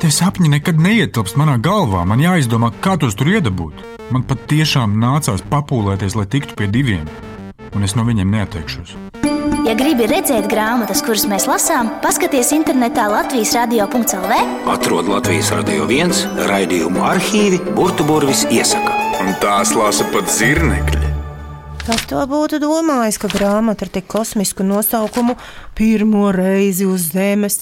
Tie 0.00 0.08
sapņi 0.08 0.48
nekad 0.54 0.80
neietilpst 0.80 1.36
manā 1.36 1.58
galvā. 1.60 2.06
Man 2.08 2.22
jāizdomā, 2.24 2.72
kā 2.80 2.96
tos 2.96 3.18
tur 3.18 3.28
iedabūt. 3.34 3.84
Man 4.10 4.24
pat 4.24 4.46
tiešām 4.48 4.96
nācās 5.02 5.44
papūlēties, 5.52 6.16
lai 6.16 6.24
tiktu 6.30 6.56
pie 6.56 6.70
diviem, 6.72 7.04
un 7.74 7.86
es 7.86 7.96
no 7.96 8.04
viņiem 8.06 8.30
neatteikšos. 8.34 8.96
Ja 9.66 9.74
gribi 9.76 10.06
redzēt 10.08 10.48
grāmatas, 10.50 11.02
kuras 11.04 11.26
mēs 11.28 11.44
lasām, 11.46 11.90
paskaties 12.02 12.48
internetā 12.56 13.04
Latvijas 13.12 13.52
radio.cl. 13.58 14.32
Atrod 14.72 15.10
Latvijas 15.10 15.50
radio 15.54 15.84
viens 15.90 16.22
raidījumu 16.48 17.02
arhīvi, 17.04 17.60
burbuļsaktas 17.76 18.46
iesaka. 18.56 18.96
Un 19.20 19.34
tās 19.42 19.74
lasa 19.76 20.06
pat 20.14 20.30
zirnekļi. 20.32 21.10
Kas 21.84 22.06
to 22.08 22.22
būtu 22.30 22.60
domājis, 22.62 23.18
ka 23.20 23.28
grāmata 23.32 23.86
ar 23.86 23.92
tik 23.92 24.08
kosmisku 24.10 24.64
nosaukumu 24.64 25.36
pirmo 25.76 26.30
reizi 26.32 26.88
uz 26.88 27.10
Zemes? 27.12 27.60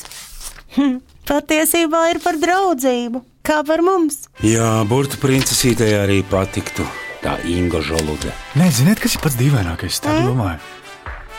Hm, 0.76 1.00
patiesībā 1.28 2.06
ir 2.12 2.22
par 2.22 2.38
draudzību, 2.38 3.24
kā 3.42 3.60
par 3.66 3.82
mums. 3.82 4.26
Jā, 4.44 4.80
princesītei 5.22 5.92
arī 5.98 6.22
patiktu 6.30 6.86
tā 7.28 7.36
Inga 7.44 7.80
Žolude. 7.84 8.32
Nē, 8.56 8.70
ziniet, 8.72 9.00
kas 9.02 9.16
ir 9.16 9.24
pats 9.24 9.36
dīvainākais? 9.38 9.98
Es 9.98 10.04
tā 10.04 10.16
domāju. 10.24 10.60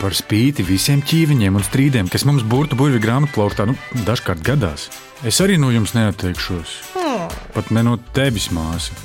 Par 0.00 0.14
spīti 0.16 0.64
visiem 0.64 1.02
ķīviņiem 1.04 1.58
un 1.58 1.64
strīdiem, 1.66 2.08
kas 2.08 2.24
mums 2.24 2.44
burbuļu 2.46 2.78
burbuļu 2.78 3.02
grāmatplauktā 3.02 3.66
nu, 3.68 3.74
dažkārt 4.06 4.40
gadās, 4.46 4.88
es 5.26 5.40
arī 5.44 5.58
no 5.60 5.72
jums 5.74 5.92
neatteikšos. 5.96 6.76
Pat 7.52 7.72
ne 7.74 7.84
no 7.84 7.98
tevis, 8.16 8.48
māsa. 8.54 8.96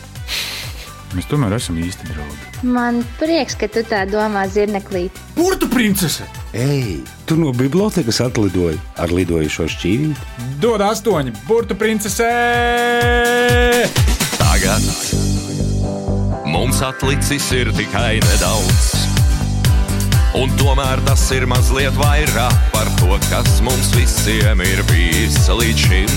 Mēs 1.15 1.27
tomēr 1.31 1.55
esam 1.55 1.77
īsti 1.79 2.07
draugi. 2.11 2.39
Man 2.67 3.01
prieks, 3.19 3.55
ka 3.59 3.69
tu 3.71 3.83
tā 3.87 4.03
domā, 4.09 4.45
Zirneklīt. 4.51 5.15
Burbuļu 5.35 5.71
princese! 5.71 6.27
Ei, 6.55 7.01
tu 7.27 7.37
no 7.39 7.51
bibliotekas 7.55 8.21
atlidoji 8.23 8.79
ar 8.99 9.11
lidojušo 9.15 9.67
šķīvīti? 9.75 10.49
Dod 10.63 10.83
astoņi, 10.85 11.35
burbuļu 11.49 11.79
princese! 11.79 12.33
Tagad 14.39 15.24
mums 16.55 16.79
atlicis 16.81 17.49
ir 17.51 17.69
tikai 17.75 18.15
nedaudz. 18.23 18.85
Un 20.39 20.51
tomēr 20.59 21.01
tas 21.03 21.23
ir 21.35 21.43
mazliet 21.51 21.95
vairāk 21.99 22.55
par 22.71 22.87
to, 22.99 23.17
kas 23.27 23.59
mums 23.65 23.89
visiem 23.95 24.63
ir 24.63 24.79
bijis 24.87 25.35
līdz 25.51 25.83
šim. 25.83 26.13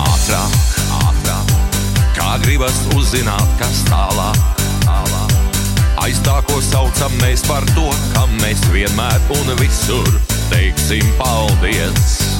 Ātrāk, 0.00 0.56
ātrāk, 1.02 1.52
kā 2.16 2.30
gribas 2.46 2.80
uzzināt, 2.96 3.52
kas 3.60 3.84
tālāk, 3.90 4.40
tālāk. 4.86 5.36
Aiz 6.06 6.22
tā, 6.24 6.40
ko 6.48 6.62
saucam 6.64 7.12
mēs 7.20 7.44
par 7.48 7.64
to, 7.74 7.90
kam 8.16 8.32
mēs 8.40 8.64
vienmēr 8.72 9.20
un 9.36 9.52
visur 9.60 10.16
teiksim 10.48 11.12
paldies. 11.20 12.35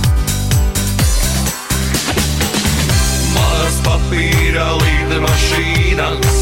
Manas 3.66 3.80
papīra 3.82 4.64
līdmašīnas, 4.78 6.36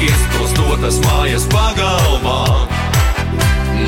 iesprostotas 0.00 0.96
mājas 1.04 1.44
pagalmā. 1.52 2.64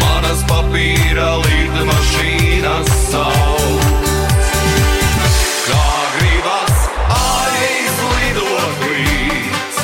Manas 0.02 0.42
papīra 0.50 1.31
līdmašīnas 1.46 2.92
sauc. 3.07 3.88
Kā 5.64 5.88
gribas 6.18 6.85
aizlidot 7.16 8.85
līdz 8.85 9.81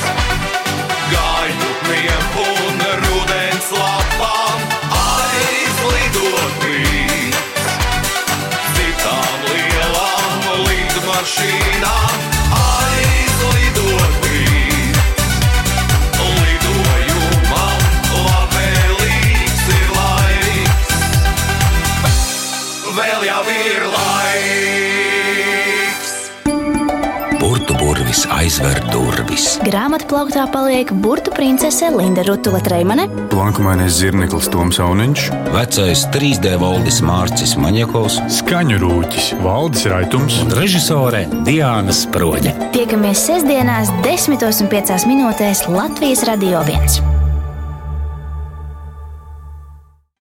gaļutniem 1.15 2.39
un 2.45 2.87
rudens 3.01 3.73
lapām, 3.81 4.65
aizlidot 5.01 6.65
līdz 6.69 7.69
citām 8.77 9.49
lielām 9.49 10.51
lidmašīnām, 10.69 12.04
aizver 28.45 28.77
durvis. 28.93 29.55
Grāmatā 29.65 30.05
plauktā 30.09 30.45
paliek 30.53 30.91
burbuļu 30.93 31.33
princese 31.33 31.89
Linda 31.93 32.21
Rutula 32.27 32.59
Treimane, 32.63 33.07
Plankumainais 33.31 33.95
zirneklis 33.97 34.49
Toms 34.53 34.77
Auniņš. 34.83 35.25
Vecais 35.55 36.05
3D 36.13 36.55
valdis 36.61 37.01
Mārcis 37.05 37.55
Maņakovs 37.61 38.19
Skaņu 38.37 38.77
rūķis, 38.83 39.31
Valdis 39.45 39.87
Raitums. 39.89 40.41
un 40.43 40.53
režisore 40.59 41.25
Diana 41.47 41.95
Sproģe. 41.95 42.53
tiekamies 42.75 43.25
sestdienās, 43.25 43.89
10.5 44.05 45.09
minūtēs 45.09 45.67
Latvijas 45.71 46.25
Radio 46.29 46.61
1. 46.61 47.14